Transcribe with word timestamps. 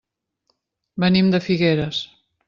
Venim 1.03 1.29
de 1.35 1.41
Figueres. 1.49 2.01